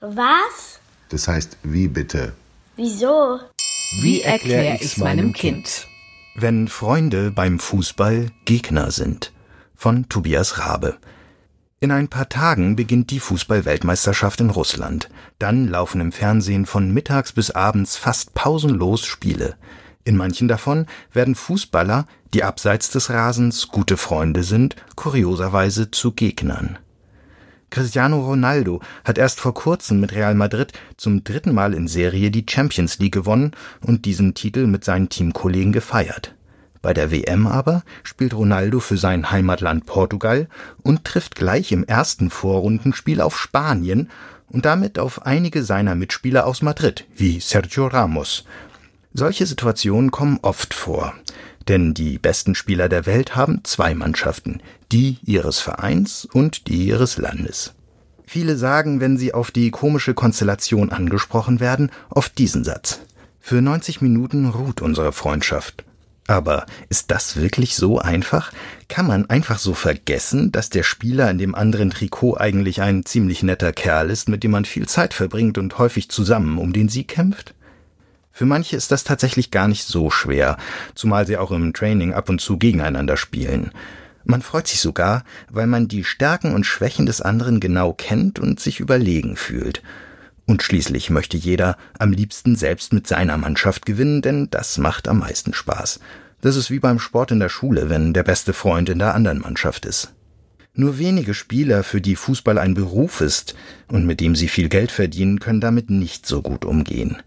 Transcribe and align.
Was? 0.00 0.80
Das 1.10 1.28
heißt, 1.28 1.58
wie 1.62 1.86
bitte? 1.86 2.32
Wieso? 2.76 3.38
Wie 4.00 4.22
erkläre 4.22 4.78
ich's 4.80 4.96
meinem 4.96 5.34
Kind? 5.34 5.86
Wenn 6.34 6.68
Freunde 6.68 7.30
beim 7.30 7.58
Fußball 7.58 8.30
Gegner 8.46 8.92
sind. 8.92 9.30
Von 9.76 10.08
Tobias 10.08 10.58
Rabe. 10.58 10.96
In 11.80 11.90
ein 11.90 12.08
paar 12.08 12.30
Tagen 12.30 12.76
beginnt 12.76 13.10
die 13.10 13.20
Fußball-Weltmeisterschaft 13.20 14.40
in 14.40 14.48
Russland. 14.48 15.10
Dann 15.38 15.68
laufen 15.68 16.00
im 16.00 16.12
Fernsehen 16.12 16.64
von 16.64 16.90
mittags 16.90 17.32
bis 17.32 17.50
abends 17.50 17.98
fast 17.98 18.32
pausenlos 18.32 19.04
Spiele. 19.04 19.56
In 20.04 20.16
manchen 20.16 20.48
davon 20.48 20.86
werden 21.12 21.34
Fußballer, 21.34 22.06
die 22.32 22.42
abseits 22.42 22.88
des 22.90 23.10
Rasens 23.10 23.68
gute 23.68 23.98
Freunde 23.98 24.44
sind, 24.44 24.76
kurioserweise 24.96 25.90
zu 25.90 26.12
Gegnern. 26.12 26.78
Cristiano 27.70 28.20
Ronaldo 28.20 28.80
hat 29.04 29.16
erst 29.16 29.40
vor 29.40 29.54
kurzem 29.54 30.00
mit 30.00 30.12
Real 30.12 30.34
Madrid 30.34 30.72
zum 30.96 31.24
dritten 31.24 31.54
Mal 31.54 31.72
in 31.72 31.88
Serie 31.88 32.30
die 32.30 32.44
Champions 32.48 32.98
League 32.98 33.14
gewonnen 33.14 33.52
und 33.80 34.04
diesen 34.04 34.34
Titel 34.34 34.66
mit 34.66 34.84
seinen 34.84 35.08
Teamkollegen 35.08 35.72
gefeiert. 35.72 36.34
Bei 36.82 36.94
der 36.94 37.10
WM 37.10 37.46
aber 37.46 37.82
spielt 38.02 38.34
Ronaldo 38.34 38.80
für 38.80 38.96
sein 38.96 39.30
Heimatland 39.30 39.86
Portugal 39.86 40.48
und 40.82 41.04
trifft 41.04 41.36
gleich 41.36 41.72
im 41.72 41.84
ersten 41.84 42.30
Vorrundenspiel 42.30 43.20
auf 43.20 43.38
Spanien 43.38 44.10
und 44.48 44.64
damit 44.64 44.98
auf 44.98 45.26
einige 45.26 45.62
seiner 45.62 45.94
Mitspieler 45.94 46.46
aus 46.46 46.62
Madrid, 46.62 47.06
wie 47.14 47.38
Sergio 47.38 47.86
Ramos. 47.86 48.44
Solche 49.12 49.44
Situationen 49.46 50.10
kommen 50.10 50.38
oft 50.42 50.72
vor. 50.72 51.14
Denn 51.68 51.94
die 51.94 52.18
besten 52.18 52.54
Spieler 52.54 52.88
der 52.88 53.06
Welt 53.06 53.36
haben 53.36 53.60
zwei 53.64 53.94
Mannschaften, 53.94 54.60
die 54.92 55.18
ihres 55.24 55.60
Vereins 55.60 56.24
und 56.24 56.68
die 56.68 56.86
ihres 56.86 57.16
Landes. 57.18 57.74
Viele 58.26 58.56
sagen, 58.56 59.00
wenn 59.00 59.18
sie 59.18 59.34
auf 59.34 59.50
die 59.50 59.70
komische 59.70 60.14
Konstellation 60.14 60.90
angesprochen 60.90 61.60
werden, 61.60 61.90
oft 62.10 62.38
diesen 62.38 62.64
Satz. 62.64 63.00
Für 63.40 63.60
90 63.60 64.00
Minuten 64.02 64.46
ruht 64.46 64.82
unsere 64.82 65.12
Freundschaft. 65.12 65.84
Aber 66.30 66.66
ist 66.88 67.10
das 67.10 67.34
wirklich 67.34 67.74
so 67.74 67.98
einfach? 67.98 68.52
Kann 68.86 69.08
man 69.08 69.28
einfach 69.28 69.58
so 69.58 69.74
vergessen, 69.74 70.52
dass 70.52 70.70
der 70.70 70.84
Spieler 70.84 71.28
in 71.28 71.38
dem 71.38 71.56
anderen 71.56 71.90
Trikot 71.90 72.36
eigentlich 72.36 72.80
ein 72.82 73.04
ziemlich 73.04 73.42
netter 73.42 73.72
Kerl 73.72 74.10
ist, 74.10 74.28
mit 74.28 74.44
dem 74.44 74.52
man 74.52 74.64
viel 74.64 74.86
Zeit 74.86 75.12
verbringt 75.12 75.58
und 75.58 75.78
häufig 75.78 76.08
zusammen 76.08 76.58
um 76.58 76.72
den 76.72 76.88
Sieg 76.88 77.08
kämpft? 77.08 77.54
Für 78.32 78.46
manche 78.46 78.76
ist 78.76 78.90
das 78.90 79.04
tatsächlich 79.04 79.50
gar 79.50 79.68
nicht 79.68 79.84
so 79.84 80.10
schwer, 80.10 80.56
zumal 80.94 81.26
sie 81.26 81.36
auch 81.36 81.50
im 81.50 81.72
Training 81.72 82.14
ab 82.14 82.28
und 82.28 82.40
zu 82.40 82.58
gegeneinander 82.58 83.16
spielen. 83.16 83.72
Man 84.24 84.42
freut 84.42 84.68
sich 84.68 84.80
sogar, 84.80 85.24
weil 85.50 85.66
man 85.66 85.88
die 85.88 86.04
Stärken 86.04 86.54
und 86.54 86.64
Schwächen 86.64 87.06
des 87.06 87.20
anderen 87.20 87.60
genau 87.60 87.92
kennt 87.92 88.38
und 88.38 88.60
sich 88.60 88.80
überlegen 88.80 89.36
fühlt. 89.36 89.82
Und 90.46 90.62
schließlich 90.62 91.10
möchte 91.10 91.36
jeder 91.36 91.76
am 91.98 92.12
liebsten 92.12 92.56
selbst 92.56 92.92
mit 92.92 93.06
seiner 93.06 93.36
Mannschaft 93.36 93.86
gewinnen, 93.86 94.20
denn 94.20 94.48
das 94.50 94.78
macht 94.78 95.08
am 95.08 95.20
meisten 95.20 95.54
Spaß. 95.54 96.00
Das 96.40 96.56
ist 96.56 96.70
wie 96.70 96.78
beim 96.78 96.98
Sport 96.98 97.30
in 97.30 97.40
der 97.40 97.48
Schule, 97.48 97.88
wenn 97.88 98.14
der 98.14 98.22
beste 98.22 98.52
Freund 98.52 98.88
in 98.88 98.98
der 98.98 99.14
anderen 99.14 99.40
Mannschaft 99.40 99.84
ist. 99.86 100.12
Nur 100.74 100.98
wenige 100.98 101.34
Spieler, 101.34 101.82
für 101.82 102.00
die 102.00 102.16
Fußball 102.16 102.58
ein 102.58 102.74
Beruf 102.74 103.20
ist 103.20 103.54
und 103.88 104.06
mit 104.06 104.20
dem 104.20 104.34
sie 104.34 104.48
viel 104.48 104.68
Geld 104.68 104.90
verdienen, 104.90 105.40
können 105.40 105.60
damit 105.60 105.90
nicht 105.90 106.26
so 106.26 106.42
gut 106.42 106.64
umgehen. 106.64 107.18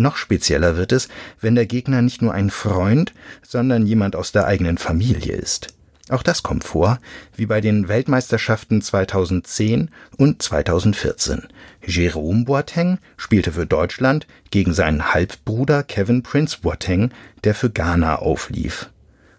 Noch 0.00 0.16
spezieller 0.16 0.78
wird 0.78 0.92
es, 0.92 1.08
wenn 1.42 1.54
der 1.54 1.66
Gegner 1.66 2.00
nicht 2.00 2.22
nur 2.22 2.32
ein 2.32 2.48
Freund, 2.48 3.12
sondern 3.46 3.86
jemand 3.86 4.16
aus 4.16 4.32
der 4.32 4.46
eigenen 4.46 4.78
Familie 4.78 5.34
ist. 5.34 5.74
Auch 6.08 6.22
das 6.22 6.42
kommt 6.42 6.64
vor, 6.64 6.98
wie 7.36 7.44
bei 7.44 7.60
den 7.60 7.86
Weltmeisterschaften 7.86 8.80
2010 8.80 9.90
und 10.16 10.40
2014. 10.40 11.48
Jerome 11.84 12.46
Boateng 12.46 12.98
spielte 13.18 13.52
für 13.52 13.66
Deutschland 13.66 14.26
gegen 14.50 14.72
seinen 14.72 15.12
Halbbruder 15.12 15.82
Kevin 15.82 16.22
Prince 16.22 16.56
Boateng, 16.62 17.10
der 17.44 17.54
für 17.54 17.68
Ghana 17.68 18.16
auflief. 18.16 18.88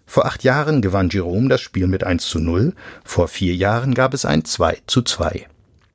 Vor 0.06 0.26
acht 0.26 0.44
Jahren 0.44 0.80
gewann 0.80 1.10
Jerome 1.10 1.48
das 1.48 1.60
Spiel 1.60 1.88
mit 1.88 2.04
1 2.04 2.24
zu 2.24 2.38
0, 2.38 2.72
vor 3.02 3.26
vier 3.26 3.56
Jahren 3.56 3.94
gab 3.94 4.14
es 4.14 4.24
ein 4.24 4.44
2 4.44 4.78
zu 4.86 5.02
2. 5.02 5.48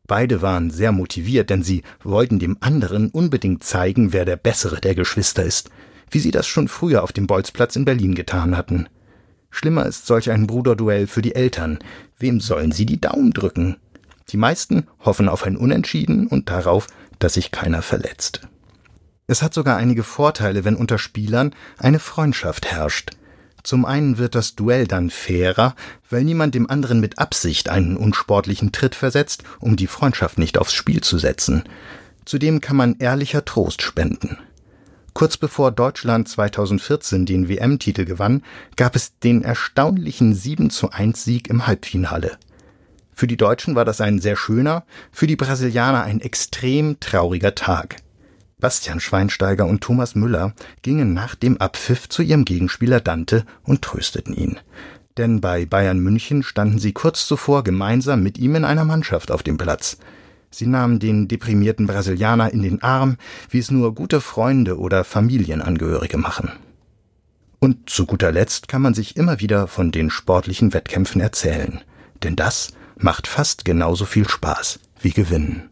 Beide 0.08 0.42
waren 0.42 0.72
sehr 0.72 0.94
motiviert, 0.94 1.50
denn 1.50 1.64
sie 1.64 1.84
wollten 2.02 2.40
dem 2.40 2.58
anderen 2.62 3.10
unbedingt 3.10 3.64
zeigen, 3.64 4.14
wer 4.14 4.24
der 4.24 4.38
bessere 4.38 4.80
der 4.80 4.96
Geschwister 4.96 5.44
ist, 5.44 5.70
wie 6.10 6.20
sie 6.20 6.32
das 6.32 6.48
schon 6.48 6.70
früher 6.70 7.04
auf 7.04 7.12
dem 7.12 7.28
Bolzplatz 7.28 7.76
in 7.76 7.86
Berlin 7.86 8.16
getan 8.16 8.56
hatten. 8.56 8.88
Schlimmer 9.50 9.86
ist 9.86 10.08
solch 10.08 10.32
ein 10.32 10.48
Bruderduell 10.48 11.08
für 11.08 11.22
die 11.22 11.36
Eltern. 11.36 11.80
Wem 12.18 12.40
sollen 12.40 12.72
sie 12.72 12.86
die 12.86 13.02
Daumen 13.02 13.32
drücken? 13.32 13.78
Die 14.30 14.38
meisten 14.38 14.88
hoffen 15.00 15.30
auf 15.30 15.44
ein 15.44 15.58
Unentschieden 15.58 16.28
und 16.28 16.50
darauf, 16.50 16.88
dass 17.20 17.34
sich 17.34 17.52
keiner 17.52 17.82
verletzt. 17.82 18.42
Es 19.26 19.42
hat 19.42 19.54
sogar 19.54 19.78
einige 19.78 20.04
Vorteile, 20.04 20.64
wenn 20.64 20.76
unter 20.76 20.98
Spielern 20.98 21.54
eine 21.78 22.00
Freundschaft 22.00 22.68
herrscht. 22.68 23.12
Zum 23.68 23.84
einen 23.84 24.18
wird 24.18 24.34
das 24.34 24.56
Duell 24.56 24.88
dann 24.88 25.10
fairer, 25.10 25.76
weil 26.10 26.24
niemand 26.24 26.56
dem 26.56 26.70
anderen 26.70 27.02
mit 27.02 27.20
Absicht 27.20 27.68
einen 27.68 27.98
unsportlichen 27.98 28.72
Tritt 28.72 28.96
versetzt, 28.96 29.44
um 29.60 29.76
die 29.76 29.88
Freundschaft 29.88 30.38
nicht 30.38 30.58
aufs 30.58 30.72
Spiel 30.72 31.02
zu 31.02 31.18
setzen. 31.18 31.64
Zudem 32.24 32.62
kann 32.62 32.78
man 32.78 32.96
ehrlicher 33.00 33.44
Trost 33.44 33.82
spenden. 33.82 34.38
Kurz 35.12 35.36
bevor 35.36 35.74
Deutschland 35.74 36.30
2014 36.30 37.26
den 37.26 37.50
WM-Titel 37.50 38.06
gewann, 38.06 38.42
gab 38.78 38.96
es 38.96 39.20
den 39.20 39.44
erstaunlichen 39.44 40.34
7 40.34 40.70
zu 40.70 40.92
1 40.92 41.26
Sieg 41.26 41.50
im 41.50 41.68
Halbfinale. 41.68 42.38
Für 43.14 43.28
die 43.28 43.36
Deutschen 43.36 43.76
war 43.76 43.84
das 43.84 44.00
ein 44.00 44.20
sehr 44.20 44.38
schöner, 44.38 44.86
für 45.12 45.28
die 45.28 45.36
Brasilianer 45.36 46.04
ein 46.04 46.22
extrem 46.22 47.02
trauriger 47.02 47.54
Tag. 47.54 47.98
Bastian 48.60 49.00
Schweinsteiger 49.00 49.68
und 49.68 49.82
Thomas 49.82 50.16
Müller 50.16 50.54
gingen 50.82 51.14
nach 51.14 51.36
dem 51.36 51.58
Abpfiff 51.58 52.10
zu 52.10 52.24
ihrem 52.24 52.44
Gegenspieler 52.44 53.00
Dante 53.00 53.46
und 53.62 53.84
trösteten 53.84 54.34
ihn. 54.34 54.58
Denn 55.18 55.42
bei 55.42 55.68
Bayern 55.68 56.00
München 56.00 56.42
standen 56.42 56.80
sie 56.80 56.92
kurz 56.92 57.28
zuvor 57.28 57.64
gemeinsam 57.64 58.24
mit 58.24 58.40
ihm 58.40 58.56
in 58.56 58.66
einer 58.66 58.84
Mannschaft 58.84 59.30
auf 59.30 59.44
dem 59.44 59.58
Platz. 59.58 59.98
Sie 60.50 60.66
nahmen 60.66 60.98
den 60.98 61.28
deprimierten 61.28 61.86
Brasilianer 61.86 62.52
in 62.52 62.64
den 62.64 62.82
Arm, 62.82 63.18
wie 63.52 63.60
es 63.60 63.70
nur 63.70 63.94
gute 63.94 64.22
Freunde 64.22 64.80
oder 64.80 65.04
Familienangehörige 65.04 66.18
machen. 66.18 66.52
Und 67.60 67.92
zu 67.92 68.08
guter 68.08 68.32
Letzt 68.32 68.68
kann 68.68 68.82
man 68.82 68.96
sich 68.96 69.18
immer 69.18 69.40
wieder 69.40 69.68
von 69.68 69.92
den 69.92 70.10
sportlichen 70.10 70.74
Wettkämpfen 70.74 71.22
erzählen. 71.22 71.82
Denn 72.24 72.36
das 72.36 72.74
macht 72.98 73.28
fast 73.28 73.66
genauso 73.66 74.06
viel 74.06 74.28
Spaß 74.28 74.80
wie 75.00 75.12
Gewinnen. 75.12 75.70